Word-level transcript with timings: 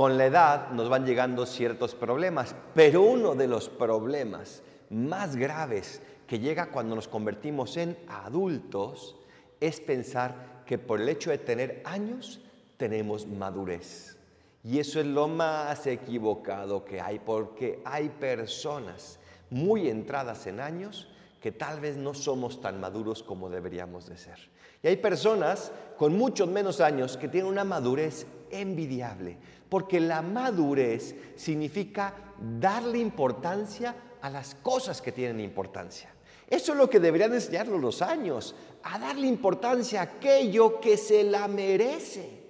Con 0.00 0.16
la 0.16 0.24
edad 0.24 0.70
nos 0.70 0.88
van 0.88 1.04
llegando 1.04 1.44
ciertos 1.44 1.94
problemas, 1.94 2.56
pero 2.74 3.02
uno 3.02 3.34
de 3.34 3.46
los 3.46 3.68
problemas 3.68 4.62
más 4.88 5.36
graves 5.36 6.00
que 6.26 6.38
llega 6.38 6.70
cuando 6.70 6.96
nos 6.96 7.06
convertimos 7.06 7.76
en 7.76 7.98
adultos 8.08 9.18
es 9.60 9.78
pensar 9.78 10.62
que 10.64 10.78
por 10.78 11.02
el 11.02 11.08
hecho 11.10 11.28
de 11.28 11.36
tener 11.36 11.82
años 11.84 12.40
tenemos 12.78 13.26
madurez. 13.26 14.16
Y 14.64 14.78
eso 14.78 15.00
es 15.00 15.06
lo 15.06 15.28
más 15.28 15.86
equivocado 15.86 16.82
que 16.82 16.98
hay, 16.98 17.18
porque 17.18 17.82
hay 17.84 18.08
personas 18.08 19.18
muy 19.50 19.90
entradas 19.90 20.46
en 20.46 20.60
años 20.60 21.08
que 21.40 21.52
tal 21.52 21.80
vez 21.80 21.96
no 21.96 22.14
somos 22.14 22.60
tan 22.60 22.80
maduros 22.80 23.22
como 23.22 23.48
deberíamos 23.48 24.06
de 24.06 24.18
ser. 24.18 24.38
Y 24.82 24.88
hay 24.88 24.96
personas 24.96 25.72
con 25.96 26.16
muchos 26.16 26.48
menos 26.48 26.80
años 26.80 27.16
que 27.16 27.28
tienen 27.28 27.50
una 27.50 27.64
madurez 27.64 28.26
envidiable, 28.50 29.38
porque 29.68 30.00
la 30.00 30.22
madurez 30.22 31.14
significa 31.36 32.14
darle 32.58 32.98
importancia 32.98 33.94
a 34.20 34.28
las 34.28 34.54
cosas 34.56 35.00
que 35.00 35.12
tienen 35.12 35.40
importancia. 35.40 36.10
Eso 36.46 36.72
es 36.72 36.78
lo 36.78 36.90
que 36.90 37.00
deberían 37.00 37.32
enseñarnos 37.32 37.80
los 37.80 38.02
años, 38.02 38.54
a 38.82 38.98
darle 38.98 39.26
importancia 39.26 40.00
a 40.00 40.04
aquello 40.04 40.80
que 40.80 40.96
se 40.96 41.22
la 41.22 41.46
merece. 41.46 42.40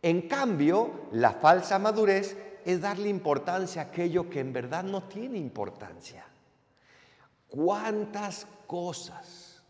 En 0.00 0.22
cambio, 0.22 1.08
la 1.12 1.32
falsa 1.32 1.78
madurez 1.78 2.36
es 2.64 2.80
darle 2.80 3.08
importancia 3.08 3.82
a 3.82 3.84
aquello 3.86 4.30
que 4.30 4.40
en 4.40 4.52
verdad 4.52 4.82
no 4.82 5.02
tiene 5.04 5.38
importancia. 5.38 6.24
¿Cuántas 7.48 8.46
cosas 8.66 9.62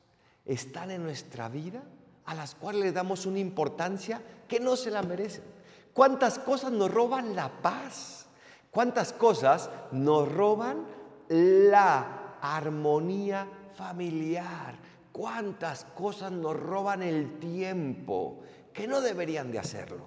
están 0.45 0.91
en 0.91 1.03
nuestra 1.03 1.49
vida 1.49 1.83
a 2.25 2.35
las 2.35 2.55
cuales 2.55 2.83
le 2.83 2.93
damos 2.93 3.25
una 3.27 3.39
importancia 3.39 4.21
que 4.47 4.61
no 4.61 4.77
se 4.77 4.91
la 4.91 5.03
merecen? 5.03 5.45
¿Cuántas 5.93 6.39
cosas 6.39 6.73
nos 6.73 6.93
roban 6.93 7.35
la 7.35 7.49
paz? 7.63 8.27
¿Cuántas 8.71 9.13
cosas 9.13 9.71
nos 9.93 10.31
roban 10.31 10.87
la 11.29 12.37
armonía 12.41 13.49
familiar? 13.75 14.77
¿Cuántas 15.13 15.85
cosas 15.85 16.31
nos 16.33 16.59
roban 16.59 17.03
el 17.03 17.39
tiempo 17.39 18.41
que 18.73 18.87
no 18.87 19.01
deberían 19.01 19.51
de 19.51 19.59
hacerlo? 19.59 20.07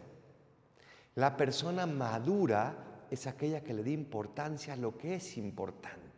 La 1.15 1.35
persona 1.35 1.85
madura 1.85 3.05
es 3.09 3.27
aquella 3.27 3.61
que 3.61 3.73
le 3.73 3.83
da 3.83 3.89
importancia 3.89 4.73
a 4.73 4.77
lo 4.77 4.97
que 4.97 5.15
es 5.15 5.37
importante. 5.37 6.10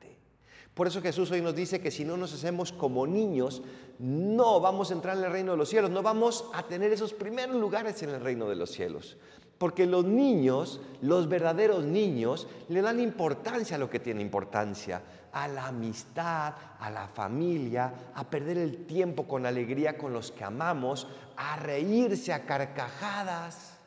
Por 0.73 0.87
eso 0.87 1.01
Jesús 1.01 1.29
hoy 1.29 1.41
nos 1.41 1.55
dice 1.55 1.79
que 1.79 1.91
si 1.91 2.03
no 2.03 2.17
nos 2.17 2.33
hacemos 2.33 2.71
como 2.71 3.05
niños, 3.05 3.61
no 3.99 4.59
vamos 4.59 4.89
a 4.89 4.95
entrar 4.95 5.17
en 5.17 5.23
el 5.23 5.31
reino 5.31 5.51
de 5.51 5.57
los 5.57 5.69
cielos, 5.69 5.91
no 5.91 6.01
vamos 6.01 6.45
a 6.53 6.63
tener 6.63 6.91
esos 6.91 7.13
primeros 7.13 7.55
lugares 7.55 8.01
en 8.01 8.09
el 8.09 8.21
reino 8.21 8.49
de 8.49 8.55
los 8.55 8.71
cielos. 8.71 9.17
Porque 9.59 9.85
los 9.85 10.03
niños, 10.03 10.81
los 11.01 11.29
verdaderos 11.29 11.85
niños, 11.85 12.47
le 12.69 12.81
dan 12.81 12.99
importancia 12.99 13.75
a 13.75 13.79
lo 13.79 13.87
que 13.87 13.99
tiene 13.99 14.21
importancia, 14.21 15.03
a 15.31 15.47
la 15.47 15.67
amistad, 15.67 16.55
a 16.79 16.89
la 16.89 17.07
familia, 17.07 17.93
a 18.15 18.27
perder 18.27 18.57
el 18.57 18.87
tiempo 18.87 19.27
con 19.27 19.45
alegría 19.45 19.95
con 19.95 20.11
los 20.11 20.31
que 20.31 20.43
amamos, 20.43 21.07
a 21.37 21.55
reírse 21.57 22.33
a 22.33 22.45
carcajadas. 22.45 23.77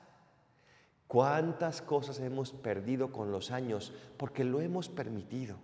¿Cuántas 1.09 1.83
cosas 1.83 2.21
hemos 2.21 2.53
perdido 2.53 3.11
con 3.11 3.33
los 3.33 3.51
años 3.51 3.93
porque 4.17 4.45
lo 4.45 4.61
hemos 4.61 4.89
permitido? 4.89 5.57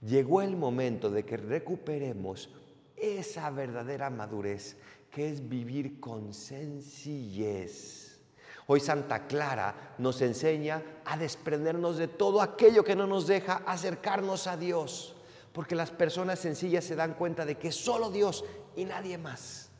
Llegó 0.00 0.42
el 0.42 0.56
momento 0.56 1.10
de 1.10 1.24
que 1.24 1.36
recuperemos 1.36 2.50
esa 2.96 3.50
verdadera 3.50 4.10
madurez 4.10 4.76
que 5.10 5.28
es 5.28 5.48
vivir 5.48 5.98
con 5.98 6.32
sencillez. 6.32 8.20
Hoy 8.66 8.80
Santa 8.80 9.26
Clara 9.26 9.94
nos 9.98 10.20
enseña 10.20 10.82
a 11.04 11.16
desprendernos 11.16 11.96
de 11.96 12.06
todo 12.06 12.42
aquello 12.42 12.84
que 12.84 12.94
no 12.94 13.06
nos 13.06 13.26
deja 13.26 13.62
acercarnos 13.66 14.46
a 14.46 14.56
Dios, 14.56 15.16
porque 15.52 15.74
las 15.74 15.90
personas 15.90 16.38
sencillas 16.38 16.84
se 16.84 16.94
dan 16.94 17.14
cuenta 17.14 17.44
de 17.44 17.56
que 17.56 17.72
solo 17.72 18.10
Dios 18.10 18.44
y 18.76 18.84
nadie 18.84 19.18
más. 19.18 19.70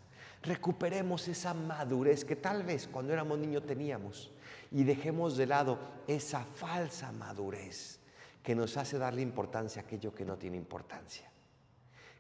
Recuperemos 0.43 1.29
esa 1.29 1.55
madurez 1.55 2.25
que 2.25 2.37
tal 2.37 2.65
vez 2.65 2.89
cuando 2.89 3.13
éramos 3.13 3.39
niños 3.39 3.67
teníamos 3.67 4.33
y 4.73 4.83
dejemos 4.85 5.37
de 5.37 5.47
lado 5.47 5.79
esa 6.07 6.45
falsa 6.45 7.13
madurez 7.13 7.99
que 8.43 8.55
nos 8.55 8.77
hace 8.77 8.99
darle 8.99 9.23
importancia 9.23 9.83
a 9.83 9.85
aquello 9.85 10.15
que 10.15 10.25
no 10.25 10.37
tiene 10.39 10.57
importancia. 10.57 11.31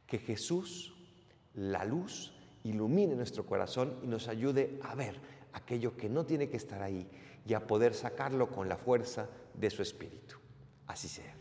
Que 0.07 0.19
Jesús, 0.19 0.95
la 1.55 1.85
luz, 1.85 2.33
ilumine 2.65 3.15
nuestro 3.15 3.47
corazón 3.47 3.99
y 4.03 4.07
nos 4.07 4.29
ayude 4.29 4.79
a 4.83 4.95
ver 4.95 5.21
aquello 5.53 5.97
que 5.97 6.09
no 6.09 6.27
tiene 6.27 6.49
que 6.49 6.57
estar 6.57 6.83
ahí 6.83 7.09
y 7.47 7.55
a 7.55 7.67
poder 7.67 7.95
sacarlo 7.95 8.51
con 8.51 8.69
la 8.69 8.77
fuerza 8.77 9.29
de 9.55 9.71
su 9.71 9.83
espíritu. 9.83 10.37
Así 10.87 11.09
sea. 11.09 11.35